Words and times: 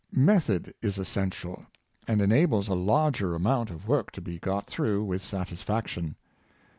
Method 0.13 0.73
is 0.81 0.97
essential, 0.97 1.67
and 2.07 2.21
enables 2.23 2.67
a 2.67 2.73
larger 2.73 3.35
amount 3.35 3.69
of 3.69 3.87
work 3.87 4.09
to 4.13 4.19
be 4.19 4.39
got 4.39 4.65
through 4.65 5.03
with 5.03 5.21
satisfaction. 5.23 6.15